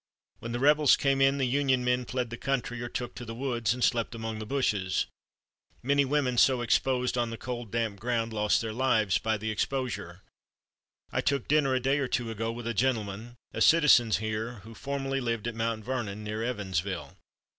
[0.39, 3.35] When the rebels came in, the Union men fled the country or took to the
[3.35, 5.05] woods and slept among the bushes.
[5.83, 10.23] Many women so exposed on the cold, damp ground lost their lives by the exposure.
[11.11, 14.73] I took dinner a day or two ago with a gentleman, a citizen here, who
[14.73, 17.15] formerly lived at Mount Vernon [near Evansville].